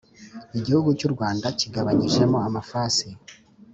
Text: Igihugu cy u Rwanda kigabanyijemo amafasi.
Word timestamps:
Igihugu 0.57 0.89
cy 0.99 1.05
u 1.07 1.11
Rwanda 1.13 1.47
kigabanyijemo 1.59 2.37
amafasi. 2.47 3.07